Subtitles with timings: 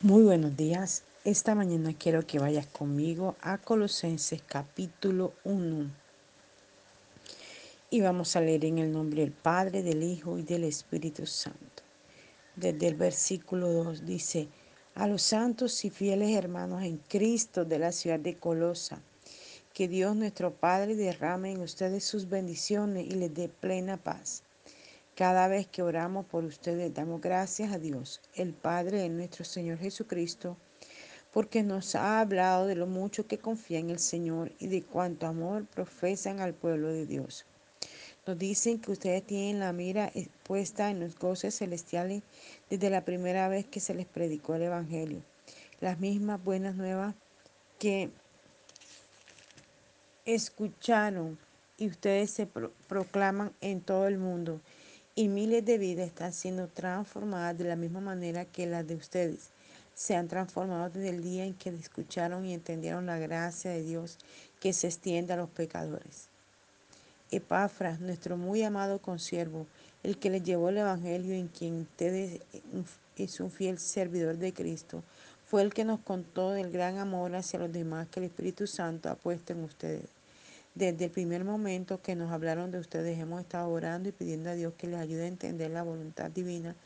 [0.00, 1.02] Muy buenos días.
[1.24, 5.90] Esta mañana quiero que vayas conmigo a Colosenses capítulo 1.
[7.90, 11.82] Y vamos a leer en el nombre del Padre, del Hijo y del Espíritu Santo.
[12.54, 14.46] Desde el versículo 2 dice,
[14.94, 19.02] a los santos y fieles hermanos en Cristo de la ciudad de Colosa,
[19.74, 24.44] que Dios nuestro Padre derrame en ustedes sus bendiciones y les dé plena paz.
[25.18, 29.78] Cada vez que oramos por ustedes, damos gracias a Dios, el Padre de nuestro Señor
[29.78, 30.56] Jesucristo,
[31.32, 35.26] porque nos ha hablado de lo mucho que confía en el Señor y de cuánto
[35.26, 37.46] amor profesan al pueblo de Dios.
[38.28, 40.12] Nos dicen que ustedes tienen la mira
[40.44, 42.22] puesta en los goces celestiales
[42.70, 45.24] desde la primera vez que se les predicó el Evangelio.
[45.80, 47.16] Las mismas buenas nuevas
[47.80, 48.08] que
[50.24, 51.40] escucharon
[51.76, 54.60] y ustedes se pro proclaman en todo el mundo.
[55.18, 59.50] Y miles de vidas están siendo transformadas de la misma manera que las de ustedes
[59.92, 64.16] se han transformado desde el día en que escucharon y entendieron la gracia de Dios
[64.60, 66.28] que se extiende a los pecadores.
[67.32, 69.66] Epafras, nuestro muy amado consiervo,
[70.04, 72.40] el que les llevó el Evangelio en quien ustedes
[73.16, 75.02] es un fiel servidor de Cristo,
[75.46, 79.10] fue el que nos contó del gran amor hacia los demás que el Espíritu Santo
[79.10, 80.17] ha puesto en ustedes.
[80.78, 84.54] Desde el primer momento que nos hablaron de ustedes hemos estado orando y pidiendo a
[84.54, 86.76] Dios que les ayude a entender la voluntad divina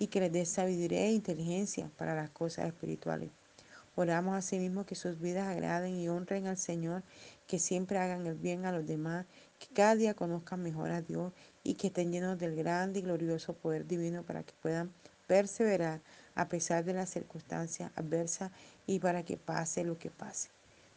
[0.00, 3.30] y que les dé sabiduría e inteligencia para las cosas espirituales.
[3.94, 7.04] Oramos asimismo que sus vidas agraden y honren al Señor,
[7.46, 9.26] que siempre hagan el bien a los demás,
[9.60, 13.52] que cada día conozcan mejor a Dios y que estén llenos del grande y glorioso
[13.52, 14.90] poder divino para que puedan
[15.28, 16.00] perseverar
[16.34, 18.50] a pesar de las circunstancias adversas
[18.88, 20.48] y para que pase lo que pase.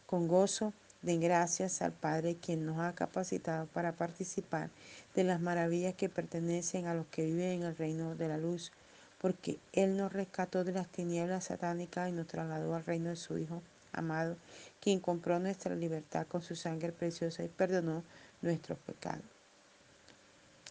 [0.04, 4.70] Con gozo den gracias al Padre quien nos ha capacitado para participar
[5.14, 8.72] de las maravillas que pertenecen a los que viven en el reino de la luz
[9.20, 13.38] porque Él nos rescató de las tinieblas satánicas y nos trasladó al reino de su
[13.38, 13.62] Hijo
[13.92, 14.36] amado,
[14.80, 18.02] quien compró nuestra libertad con su sangre preciosa y perdonó
[18.40, 19.24] nuestros pecados.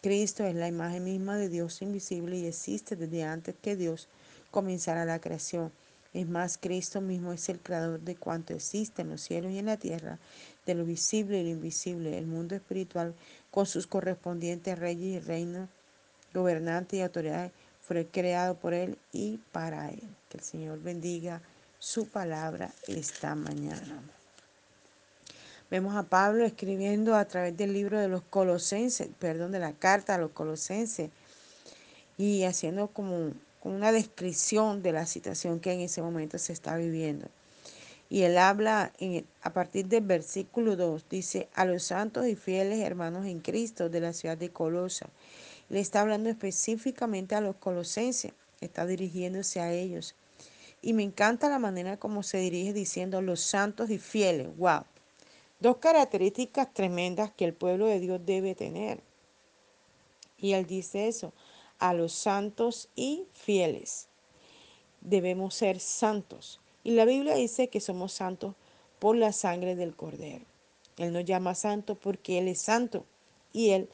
[0.01, 4.07] Cristo es la imagen misma de Dios invisible y existe desde antes que Dios
[4.49, 5.71] comenzara la creación.
[6.13, 9.67] Es más, Cristo mismo es el creador de cuanto existe en los cielos y en
[9.67, 10.17] la tierra,
[10.65, 13.13] de lo visible y lo invisible, el mundo espiritual,
[13.51, 15.69] con sus correspondientes reyes y reinos,
[16.33, 20.01] gobernantes y autoridades fue creado por Él y para Él.
[20.29, 21.41] Que el Señor bendiga
[21.79, 24.01] su palabra esta mañana.
[25.71, 30.15] Vemos a Pablo escribiendo a través del libro de los colosenses, perdón, de la carta
[30.15, 31.11] a los colosenses,
[32.17, 33.31] y haciendo como,
[33.63, 37.27] una descripción de la situación que en ese momento se está viviendo.
[38.09, 42.79] Y él habla en, a partir del versículo 2, dice, a los santos y fieles
[42.79, 45.09] hermanos en Cristo de la ciudad de Colosa
[45.69, 50.15] le está hablando específicamente a los colosenses, está dirigiéndose a ellos.
[50.81, 54.47] Y me encanta la manera como se dirige diciendo los santos y fieles.
[54.57, 54.83] ¡Wow!
[55.59, 59.01] Dos características tremendas que el pueblo de Dios debe tener.
[60.37, 61.33] Y él dice eso,
[61.79, 64.07] a los santos y fieles.
[65.01, 66.59] Debemos ser santos.
[66.83, 68.55] Y la Biblia dice que somos santos
[68.99, 70.45] por la sangre del Cordero.
[70.97, 73.05] Él nos llama santo porque Él es santo.
[73.53, 73.89] Y Él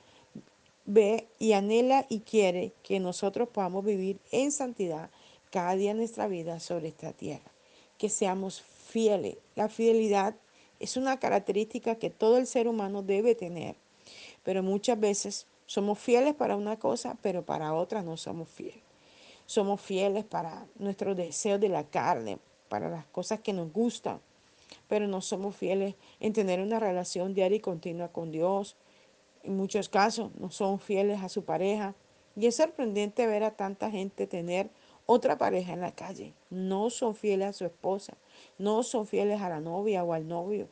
[0.85, 5.09] ve y anhela y quiere que nosotros podamos vivir en santidad
[5.51, 7.51] cada día en nuestra vida sobre esta tierra.
[7.97, 9.37] Que seamos fieles.
[9.55, 10.35] La fidelidad
[10.79, 13.75] es una característica que todo el ser humano debe tener.
[14.43, 18.83] Pero muchas veces somos fieles para una cosa, pero para otra no somos fieles.
[19.45, 22.39] Somos fieles para nuestros deseos de la carne,
[22.69, 24.19] para las cosas que nos gustan,
[24.87, 28.75] pero no somos fieles en tener una relación diaria y continua con Dios,
[29.45, 31.95] en muchos casos no son fieles a su pareja.
[32.35, 34.69] Y es sorprendente ver a tanta gente tener
[35.05, 36.33] otra pareja en la calle.
[36.49, 38.17] No son fieles a su esposa,
[38.57, 40.67] no son fieles a la novia o al novio.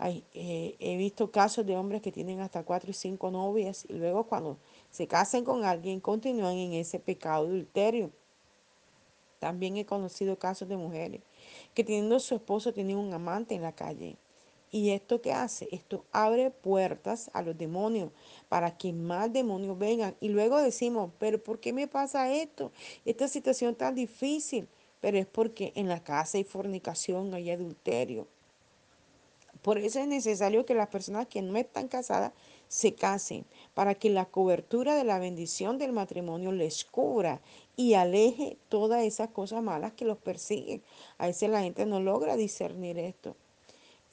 [0.00, 4.24] Eh, he visto casos de hombres que tienen hasta cuatro y cinco novias y luego
[4.24, 4.56] cuando
[4.90, 8.12] se casan con alguien continúan en ese pecado adulterio.
[9.40, 11.22] También he conocido casos de mujeres
[11.74, 14.16] que teniendo su esposo tienen un amante en la calle.
[14.70, 15.68] ¿Y esto qué hace?
[15.72, 18.10] Esto abre puertas a los demonios
[18.48, 20.14] para que más demonios vengan.
[20.20, 22.70] Y luego decimos, pero ¿por qué me pasa esto?
[23.04, 24.68] Esta situación tan difícil.
[25.00, 28.26] Pero es porque en la casa hay fornicación, hay adulterio.
[29.62, 32.32] Por eso es necesario que las personas que no están casadas
[32.68, 33.44] se casen,
[33.74, 37.40] para que la cobertura de la bendición del matrimonio les cubra
[37.76, 40.82] y aleje todas esas cosas malas que los persiguen.
[41.16, 43.36] A veces la gente no logra discernir esto.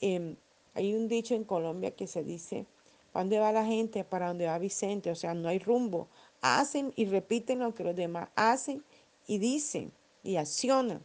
[0.00, 0.36] Em,
[0.74, 2.66] hay un dicho en Colombia que se dice,
[3.12, 4.04] ¿para dónde va la gente?
[4.04, 5.10] Para dónde va Vicente.
[5.10, 6.08] O sea, no hay rumbo.
[6.42, 8.84] Hacen y repiten lo que los demás hacen
[9.26, 9.92] y dicen
[10.22, 11.02] y accionan.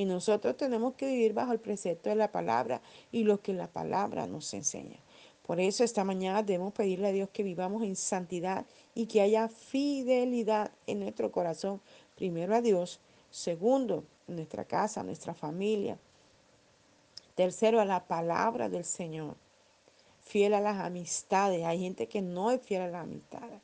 [0.00, 2.80] Y nosotros tenemos que vivir bajo el precepto de la palabra
[3.12, 4.96] y lo que la palabra nos enseña.
[5.46, 8.64] Por eso esta mañana debemos pedirle a Dios que vivamos en santidad
[8.94, 11.82] y que haya fidelidad en nuestro corazón.
[12.16, 12.98] Primero a Dios,
[13.30, 15.98] segundo, nuestra casa, nuestra familia.
[17.34, 19.36] Tercero, a la palabra del Señor.
[20.22, 21.62] Fiel a las amistades.
[21.66, 23.60] Hay gente que no es fiel a las amistades.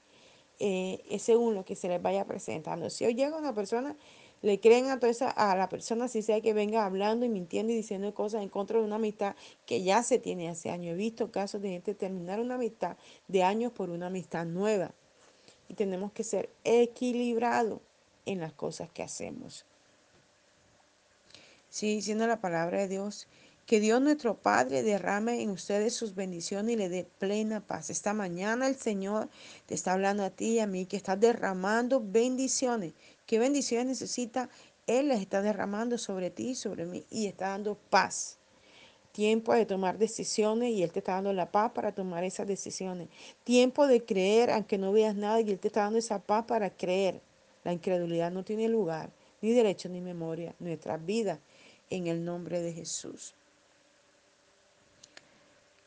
[0.58, 2.90] Eh, es según lo que se les vaya presentando.
[2.90, 3.96] Si hoy llega una persona,
[4.46, 7.72] le creen a, toda esa, a la persona, si sea que venga hablando y mintiendo
[7.72, 9.34] y diciendo cosas en contra de una amistad
[9.66, 10.92] que ya se tiene hace años.
[10.92, 12.96] He visto casos de gente terminar una amistad
[13.26, 14.92] de años por una amistad nueva.
[15.68, 17.80] Y tenemos que ser equilibrados
[18.24, 19.64] en las cosas que hacemos.
[21.68, 23.26] Sigue diciendo la palabra de Dios.
[23.66, 27.90] Que Dios nuestro Padre derrame en ustedes sus bendiciones y le dé plena paz.
[27.90, 29.28] Esta mañana el Señor
[29.66, 32.92] te está hablando a ti y a mí que está derramando bendiciones.
[33.26, 34.48] ¿Qué bendiciones necesita?
[34.86, 38.38] Él las está derramando sobre ti y sobre mí y está dando paz.
[39.10, 43.08] Tiempo de tomar decisiones y Él te está dando la paz para tomar esas decisiones.
[43.44, 46.70] Tiempo de creer aunque no veas nada y Él te está dando esa paz para
[46.70, 47.20] creer.
[47.64, 51.40] La incredulidad no tiene lugar, ni derecho ni memoria nuestras vidas
[51.90, 53.34] en el nombre de Jesús.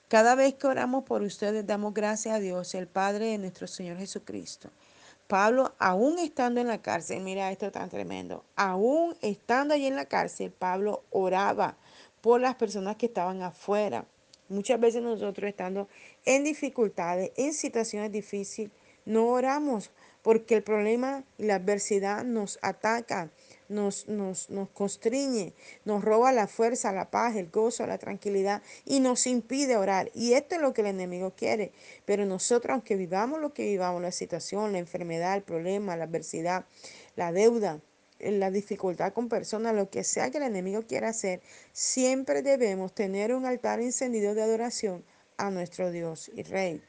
[0.10, 3.98] Cada vez que oramos por ustedes, damos gracias a Dios, el Padre de nuestro Señor
[3.98, 4.72] Jesucristo.
[5.30, 10.06] Pablo, aún estando en la cárcel, mira esto tan tremendo, aún estando allí en la
[10.06, 11.78] cárcel, Pablo oraba
[12.20, 14.06] por las personas que estaban afuera.
[14.48, 15.88] Muchas veces nosotros estando
[16.26, 18.72] en dificultades, en situaciones difíciles,
[19.06, 19.92] no oramos
[20.24, 23.30] porque el problema y la adversidad nos atacan
[23.70, 25.54] nos, nos, nos constriñe,
[25.86, 30.12] nos roba la fuerza, la paz, el gozo, la tranquilidad y nos impide orar.
[30.14, 31.72] Y esto es lo que el enemigo quiere.
[32.06, 36.66] Pero nosotros, aunque vivamos lo que vivamos, la situación, la enfermedad, el problema, la adversidad,
[37.16, 37.80] la deuda,
[38.20, 43.34] la dificultad con personas, lo que sea que el enemigo quiera hacer, siempre debemos tener
[43.34, 45.06] un altar encendido de adoración
[45.38, 46.82] a nuestro Dios y Rey.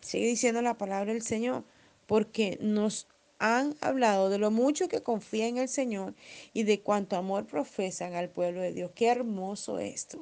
[0.00, 1.64] Sigue diciendo la palabra del Señor,
[2.06, 3.06] porque nos
[3.40, 6.14] han hablado de lo mucho que confían en el Señor
[6.52, 8.92] y de cuánto amor profesan al pueblo de Dios.
[8.94, 10.20] Qué hermoso esto.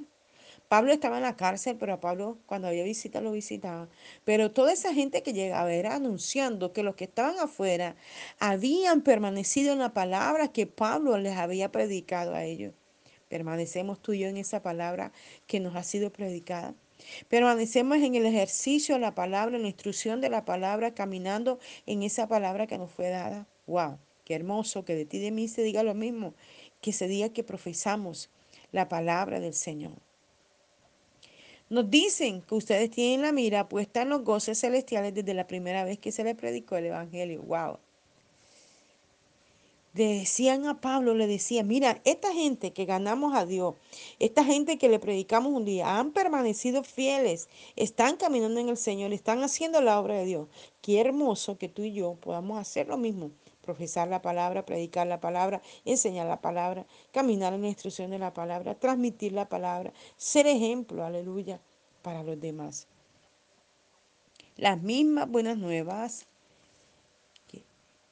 [0.68, 3.88] Pablo estaba en la cárcel, pero a Pablo cuando había visita lo visitaba.
[4.24, 7.96] Pero toda esa gente que llegaba era anunciando que los que estaban afuera
[8.38, 12.74] habían permanecido en la palabra que Pablo les había predicado a ellos.
[13.28, 15.12] Permanecemos tú y yo en esa palabra
[15.46, 16.74] que nos ha sido predicada.
[17.28, 22.02] Permanecemos en el ejercicio de la palabra, en la instrucción de la palabra, caminando en
[22.02, 23.46] esa palabra que nos fue dada.
[23.66, 23.98] ¡Wow!
[24.24, 26.34] Qué hermoso que de ti y de mí se diga lo mismo,
[26.80, 28.30] que se diga que profesamos
[28.72, 29.94] la palabra del Señor.
[31.70, 35.84] Nos dicen que ustedes tienen la mira puesta en los goces celestiales desde la primera
[35.84, 37.42] vez que se les predicó el Evangelio.
[37.42, 37.78] ¡Wow!
[39.92, 43.74] Decían a Pablo, le decía, mira, esta gente que ganamos a Dios,
[44.18, 49.12] esta gente que le predicamos un día, han permanecido fieles, están caminando en el Señor,
[49.12, 50.48] están haciendo la obra de Dios.
[50.82, 53.30] Qué hermoso que tú y yo podamos hacer lo mismo,
[53.62, 58.32] profesar la palabra, predicar la palabra, enseñar la palabra, caminar en la instrucción de la
[58.32, 61.60] palabra, transmitir la palabra, ser ejemplo, aleluya,
[62.02, 62.86] para los demás.
[64.56, 66.27] Las mismas buenas nuevas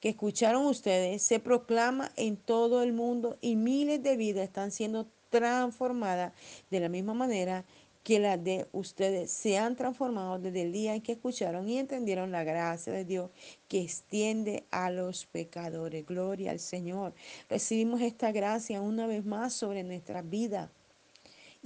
[0.01, 5.07] que escucharon ustedes se proclama en todo el mundo y miles de vidas están siendo
[5.31, 6.33] transformadas
[6.71, 7.65] de la misma manera
[8.07, 12.31] que las de ustedes se han transformado desde el día en que escucharon y entendieron
[12.31, 13.31] la gracia de Dios
[13.67, 16.07] que extiende a los pecadores.
[16.07, 17.15] Gloria al Señor.
[17.51, 20.71] Recibimos esta gracia una vez más sobre nuestra vida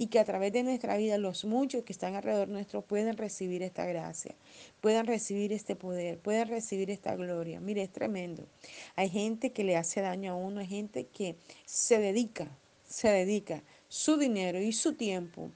[0.01, 3.61] y que a través de nuestra vida los muchos que están alrededor nuestro pueden recibir
[3.61, 4.33] esta gracia,
[4.79, 7.59] puedan recibir este poder, puedan recibir esta gloria.
[7.59, 8.47] Mire, es tremendo.
[8.95, 12.47] Hay gente que le hace daño a uno, hay gente que se dedica,
[12.83, 15.51] se dedica su dinero y su tiempo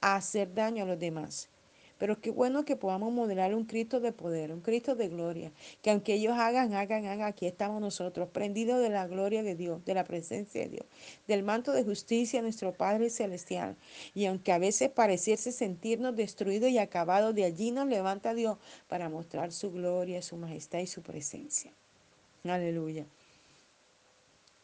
[0.00, 1.48] a hacer daño a los demás.
[2.00, 5.52] Pero qué bueno que podamos modelar un Cristo de poder, un Cristo de gloria.
[5.82, 9.84] Que aunque ellos hagan, hagan, hagan, aquí estamos nosotros, prendidos de la gloria de Dios,
[9.84, 10.86] de la presencia de Dios,
[11.28, 13.76] del manto de justicia de nuestro Padre Celestial.
[14.14, 18.56] Y aunque a veces pareciese sentirnos destruidos y acabados, de allí nos levanta Dios
[18.88, 21.70] para mostrar su gloria, su majestad y su presencia.
[22.44, 23.04] Aleluya.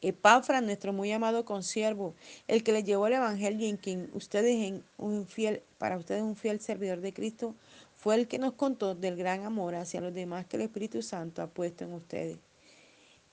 [0.03, 2.15] Epafra, nuestro muy amado consiervo,
[2.49, 6.61] el que le llevó el Evangelio en quien ustedes, un fiel, para ustedes un fiel
[6.61, 7.55] servidor de Cristo,
[7.97, 11.43] fue el que nos contó del gran amor hacia los demás que el Espíritu Santo
[11.43, 12.39] ha puesto en ustedes.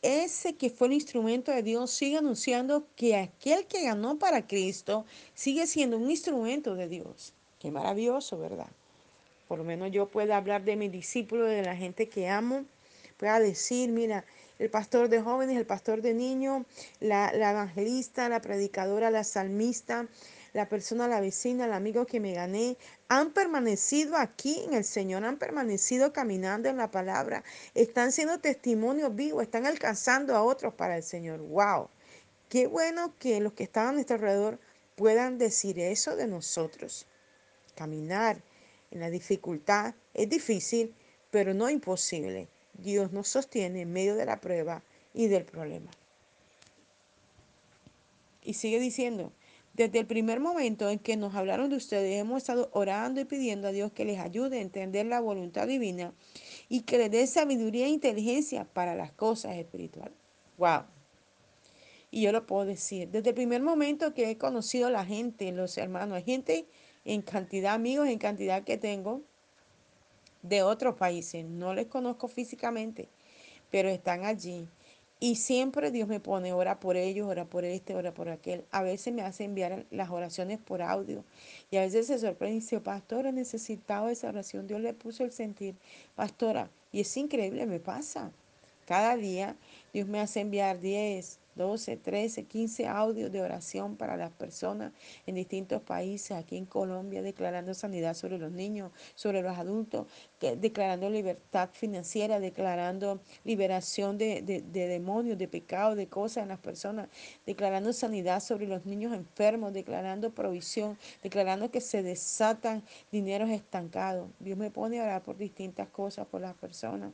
[0.01, 5.05] Ese que fue el instrumento de Dios sigue anunciando que aquel que ganó para Cristo
[5.33, 7.33] sigue siendo un instrumento de Dios.
[7.59, 8.67] Qué maravilloso, ¿verdad?
[9.47, 12.65] Por lo menos yo puedo hablar de mis discípulos, de la gente que amo,
[13.17, 14.25] pueda decir, mira,
[14.59, 16.65] el pastor de jóvenes, el pastor de niños,
[16.99, 20.07] la, la evangelista, la predicadora, la salmista,
[20.53, 25.25] la persona, la vecina, el amigo que me gané, han permanecido aquí en el Señor,
[25.25, 27.43] han permanecido caminando en la palabra,
[27.73, 31.39] están siendo testimonios vivos, están alcanzando a otros para el Señor.
[31.41, 31.89] ¡Wow!
[32.49, 34.59] Qué bueno que los que están a nuestro alrededor
[34.95, 37.07] puedan decir eso de nosotros.
[37.75, 38.43] Caminar
[38.91, 40.93] en la dificultad es difícil,
[41.31, 42.47] pero no imposible.
[42.73, 45.91] Dios nos sostiene en medio de la prueba y del problema.
[48.43, 49.31] Y sigue diciendo,
[49.73, 53.67] desde el primer momento en que nos hablaron de ustedes, hemos estado orando y pidiendo
[53.67, 56.13] a Dios que les ayude a entender la voluntad divina
[56.69, 60.13] y que les dé sabiduría e inteligencia para las cosas espirituales.
[60.57, 60.83] ¡Wow!
[62.11, 65.51] Y yo lo puedo decir, desde el primer momento que he conocido a la gente,
[65.51, 66.67] los hermanos, hay gente
[67.05, 69.21] en cantidad, amigos en cantidad que tengo
[70.43, 73.09] de otros países, no les conozco físicamente,
[73.71, 74.67] pero están allí
[75.23, 78.65] y siempre Dios me pone, ora por ellos, ora por este, ora por aquel.
[78.71, 81.23] A veces me hace enviar las oraciones por audio.
[81.71, 84.67] Y a veces se sorprende y dice, pastora, necesitaba esa oración.
[84.67, 85.75] Dios le puso el sentir,
[86.15, 86.69] pastora.
[86.91, 88.33] Y es increíble, me pasa.
[88.85, 89.55] Cada día
[89.93, 94.91] Dios me hace enviar 10, 12, 13, 15 audios de oración para las personas
[95.25, 100.07] en distintos países, aquí en Colombia, declarando sanidad sobre los niños, sobre los adultos,
[100.57, 106.59] declarando libertad financiera, declarando liberación de, de, de demonios, de pecados, de cosas en las
[106.59, 107.09] personas,
[107.45, 114.29] declarando sanidad sobre los niños enfermos, declarando provisión, declarando que se desatan dineros estancados.
[114.39, 117.11] Dios me pone a orar por distintas cosas, por las personas.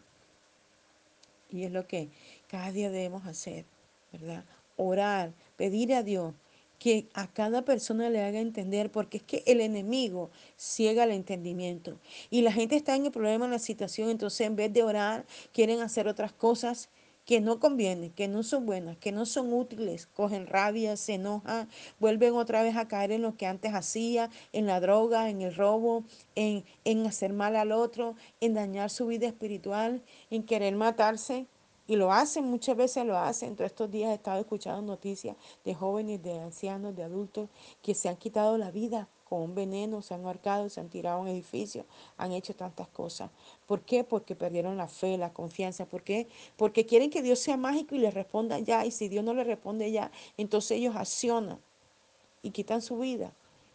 [1.50, 2.10] Y es lo que
[2.48, 3.65] cada día debemos hacer,
[4.12, 4.46] ¿verdad?
[4.77, 6.34] Orar, pedir a Dios
[6.79, 12.00] que a cada persona le haga entender, porque es que el enemigo ciega el entendimiento.
[12.29, 15.25] Y la gente está en el problema, en la situación, entonces en vez de orar,
[15.51, 16.89] quieren hacer otras cosas
[17.29, 21.69] que no convienen, que no son buenas, que no son útiles, cogen rabia, se enojan,
[22.00, 25.53] vuelven otra vez a caer en lo que antes hacía, en la droga, en el
[25.53, 31.45] robo, en, en hacer mal al otro, en dañar su vida espiritual, en querer matarse.
[31.86, 33.55] Y lo hacen, muchas veces lo hacen.
[33.55, 37.48] Todos estos días he estado escuchando noticias de jóvenes, de ancianos, de adultos
[37.83, 41.19] que se han quitado la vida con un veneno, se han ahorcado, se han tirado
[41.19, 41.86] a un edificio,
[42.17, 43.29] han hecho tantas cosas.
[43.67, 44.03] ¿Por qué?
[44.03, 45.86] Porque perdieron la fe, la confianza.
[45.86, 46.27] ¿Por qué?
[46.57, 48.86] Porque quieren que Dios sea mágico y les responda ya.
[48.86, 51.59] Y si Dios no les responde ya, entonces ellos accionan
[52.41, 53.31] y quitan su vida.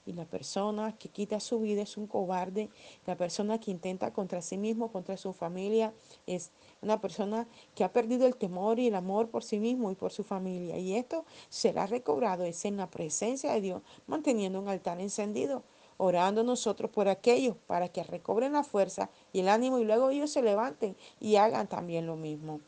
[0.07, 2.69] Y la persona que quita su vida es un cobarde.
[3.07, 5.95] La persona que intenta contra sí mismo, contra su familia,
[6.27, 6.51] es
[6.83, 10.13] una persona que ha perdido el temor y el amor por sí mismo y por
[10.13, 10.77] su familia.
[10.77, 15.63] Y esto será recobrado, es en la presencia de Dios, manteniendo un altar encendido,
[15.97, 20.31] orando nosotros por aquellos para que recobren la fuerza y el ánimo y luego ellos
[20.31, 22.61] se levanten y hagan también lo mismo.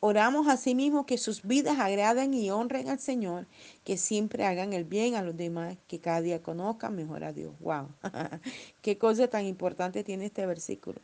[0.00, 3.48] Oramos a sí mismos que sus vidas agraden y honren al Señor,
[3.82, 7.52] que siempre hagan el bien a los demás, que cada día conozcan mejor a Dios.
[7.58, 7.88] ¡Wow!
[8.82, 11.00] Qué cosa tan importante tiene este versículo.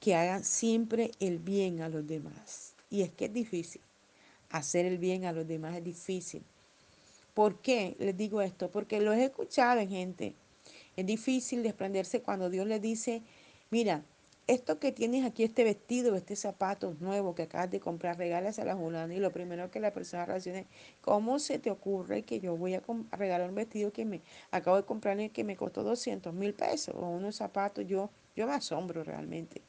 [0.00, 2.74] Que hagan siempre el bien a los demás.
[2.90, 3.80] Y es que es difícil.
[4.50, 6.42] Hacer el bien a los demás es difícil.
[7.32, 8.72] ¿Por qué les digo esto?
[8.72, 10.34] Porque lo he escuchado en gente.
[10.96, 13.22] Es difícil desprenderse cuando Dios le dice,
[13.70, 14.02] mira,
[14.46, 18.64] esto que tienes aquí, este vestido, este zapato nuevo que acabas de comprar, regalas a
[18.64, 20.66] la Julana y lo primero que la persona reacciona es,
[21.00, 22.82] ¿cómo se te ocurre que yo voy a,
[23.12, 26.94] regalar un vestido que me acabo de comprar y que me costó 200 mil pesos
[26.96, 27.86] o unos zapatos?
[27.86, 29.62] Yo, yo me asombro realmente.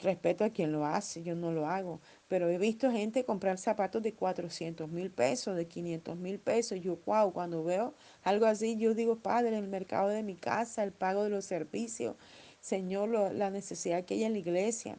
[0.00, 4.02] Respeto a quien lo hace, yo no lo hago, pero he visto gente comprar zapatos
[4.02, 6.80] de 400 mil pesos, de 500 mil pesos.
[6.80, 7.94] Yo, wow, cuando veo
[8.24, 12.16] algo así, yo digo, Padre, el mercado de mi casa, el pago de los servicios,
[12.60, 14.98] Señor, la necesidad que hay en la iglesia.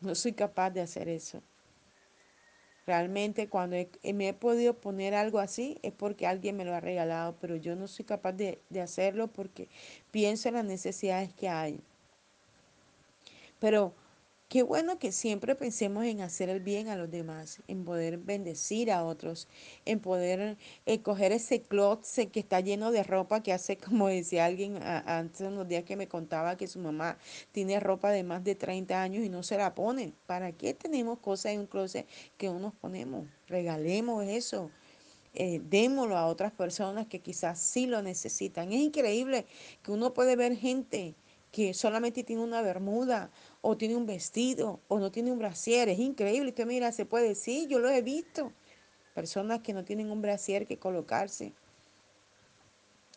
[0.00, 1.42] No soy capaz de hacer eso.
[2.86, 7.36] Realmente cuando me he podido poner algo así es porque alguien me lo ha regalado,
[7.40, 9.68] pero yo no soy capaz de, de hacerlo porque
[10.10, 11.80] pienso en las necesidades que hay.
[13.60, 13.94] Pero
[14.50, 18.90] Qué bueno que siempre pensemos en hacer el bien a los demás, en poder bendecir
[18.90, 19.46] a otros,
[19.84, 24.46] en poder eh, coger ese closet que está lleno de ropa que hace, como decía
[24.46, 27.16] alguien antes unos días que me contaba que su mamá
[27.52, 30.14] tiene ropa de más de 30 años y no se la pone.
[30.26, 33.28] ¿Para qué tenemos cosas en un closet que no nos ponemos?
[33.46, 34.72] Regalemos eso.
[35.32, 38.72] Eh, démoslo a otras personas que quizás sí lo necesitan.
[38.72, 39.46] Es increíble
[39.84, 41.14] que uno puede ver gente
[41.52, 43.30] que solamente tiene una bermuda
[43.60, 45.88] o tiene un vestido o no tiene un brasier.
[45.88, 46.50] Es increíble.
[46.50, 48.52] Usted mira, se puede decir, yo lo he visto.
[49.14, 51.52] Personas que no tienen un brasier que colocarse.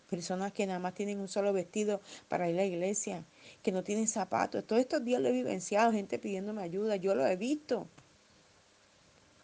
[0.09, 3.25] personas que nada más tienen un solo vestido para ir a la iglesia,
[3.63, 4.63] que no tienen zapatos.
[4.65, 7.87] Todos estos días lo he vivenciado, gente pidiéndome ayuda, yo lo he visto.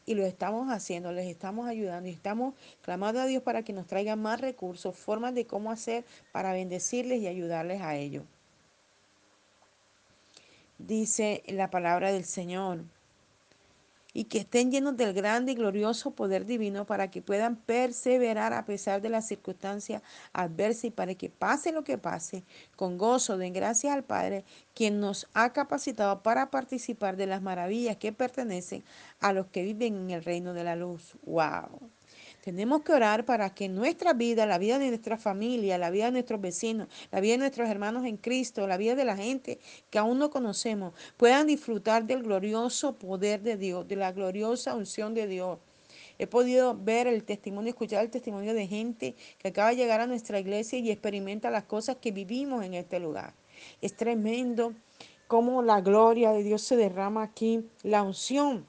[0.05, 3.87] Y lo estamos haciendo, les estamos ayudando y estamos clamando a Dios para que nos
[3.87, 8.23] traiga más recursos, formas de cómo hacer para bendecirles y ayudarles a ellos.
[10.79, 12.85] Dice la palabra del Señor
[14.13, 18.65] y que estén llenos del grande y glorioso poder divino para que puedan perseverar a
[18.65, 22.43] pesar de las circunstancias adversas y para que pase lo que pase,
[22.77, 27.97] con gozo, den gracias al Padre, quien nos ha capacitado para participar de las maravillas
[27.97, 28.81] que pertenecen
[29.19, 31.15] a los que viven en el reino de la luz.
[31.25, 31.89] ¡Wow!
[32.43, 36.11] Tenemos que orar para que nuestra vida, la vida de nuestra familia, la vida de
[36.11, 39.99] nuestros vecinos, la vida de nuestros hermanos en Cristo, la vida de la gente que
[39.99, 45.27] aún no conocemos, puedan disfrutar del glorioso poder de Dios, de la gloriosa unción de
[45.27, 45.59] Dios.
[46.17, 50.07] He podido ver el testimonio, escuchar el testimonio de gente que acaba de llegar a
[50.07, 53.33] nuestra iglesia y experimenta las cosas que vivimos en este lugar.
[53.81, 54.73] Es tremendo
[55.27, 58.65] cómo la gloria de Dios se derrama aquí, la unción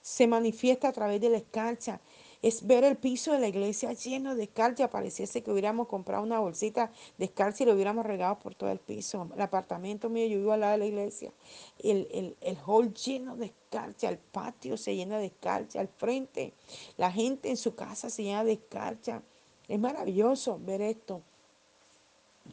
[0.00, 2.00] se manifiesta a través de la escarcha
[2.42, 4.90] es ver el piso de la iglesia lleno de escarcha.
[4.90, 8.78] Pareciese que hubiéramos comprado una bolsita de escarcha y lo hubiéramos regado por todo el
[8.78, 9.28] piso.
[9.34, 11.32] El apartamento mío, yo vivo al lado de la iglesia.
[11.78, 16.52] El, el, el hall lleno de escarcha, el patio se llena de escarcha, al frente.
[16.96, 19.22] La gente en su casa se llena de escarcha.
[19.66, 21.22] Es maravilloso ver esto.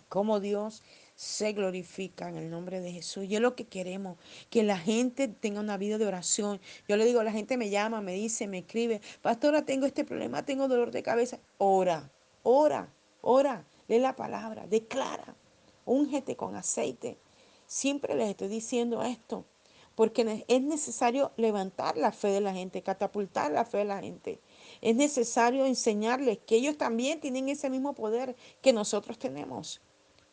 [0.09, 0.83] Cómo Dios
[1.15, 3.25] se glorifica en el nombre de Jesús.
[3.25, 4.17] Y es lo que queremos,
[4.49, 6.59] que la gente tenga una vida de oración.
[6.87, 10.45] Yo le digo, la gente me llama, me dice, me escribe, pastora, tengo este problema,
[10.45, 11.39] tengo dolor de cabeza.
[11.57, 12.11] Ora,
[12.43, 15.35] ora, ora, lee la palabra, declara,
[15.85, 17.17] úngete con aceite.
[17.65, 19.45] Siempre les estoy diciendo esto,
[19.95, 24.41] porque es necesario levantar la fe de la gente, catapultar la fe de la gente.
[24.81, 29.81] Es necesario enseñarles que ellos también tienen ese mismo poder que nosotros tenemos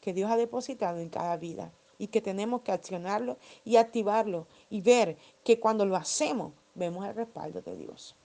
[0.03, 4.83] que Dios ha depositado en cada vida y que tenemos que accionarlo y activarlo y
[4.83, 8.17] ver que cuando lo hacemos vemos el respaldo de Dios.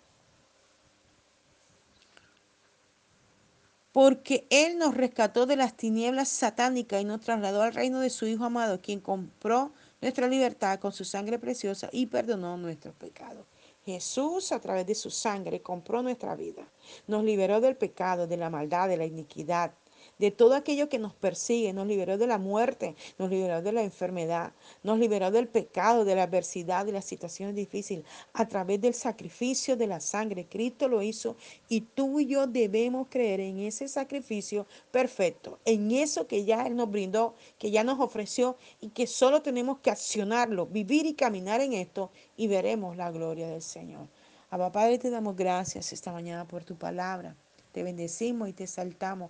[3.91, 8.25] Porque Él nos rescató de las tinieblas satánicas y nos trasladó al reino de su
[8.25, 13.45] Hijo amado, quien compró nuestra libertad con su sangre preciosa y perdonó nuestros pecados.
[13.85, 16.67] Jesús a través de su sangre compró nuestra vida,
[17.07, 19.71] nos liberó del pecado, de la maldad, de la iniquidad,
[20.19, 23.83] de todo aquello que nos persigue, nos liberó de la muerte, nos liberó de la
[23.83, 24.53] enfermedad,
[24.83, 29.77] nos liberó del pecado, de la adversidad, de las situaciones difíciles, a través del sacrificio
[29.77, 30.47] de la sangre.
[30.49, 31.35] Cristo lo hizo
[31.69, 36.75] y tú y yo debemos creer en ese sacrificio perfecto, en eso que ya Él
[36.75, 41.61] nos brindó, que ya nos ofreció y que solo tenemos que accionarlo, vivir y caminar
[41.61, 44.07] en esto y veremos la gloria del Señor.
[44.49, 47.35] Abba Padre, te damos gracias esta mañana por tu palabra.
[47.73, 49.29] Te bendecimos y te exaltamos.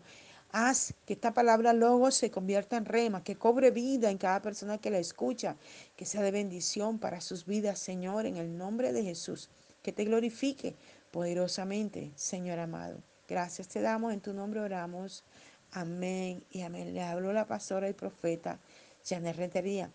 [0.52, 4.78] Haz que esta palabra luego se convierta en rema, que cobre vida en cada persona
[4.78, 5.58] que la escucha,
[5.96, 9.50] que sea de bendición para sus vidas, Señor, en el nombre de Jesús.
[9.84, 10.76] Que te glorifique
[11.12, 13.00] poderosamente, Señor amado.
[13.28, 15.24] Gracias te damos, en tu nombre oramos.
[15.72, 16.94] Amén y amén.
[16.94, 18.60] Le habló la pastora y profeta
[19.06, 19.92] Janet Rentería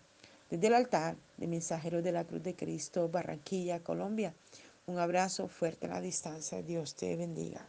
[0.53, 4.35] desde el altar de Mensajeros de la Cruz de Cristo, Barranquilla, Colombia.
[4.85, 6.61] Un abrazo fuerte a la distancia.
[6.61, 7.67] Dios te bendiga.